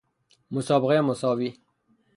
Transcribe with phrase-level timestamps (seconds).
[0.51, 1.49] مسابقه مساوی